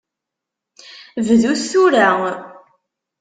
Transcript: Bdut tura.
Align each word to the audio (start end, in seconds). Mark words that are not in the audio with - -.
Bdut 1.25 1.61
tura. 1.71 2.09